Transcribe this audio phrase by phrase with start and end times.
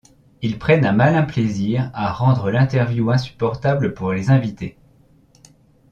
[0.41, 4.75] Ils prennent un malin plaisir à rendre l'interview insupportable pour les invités.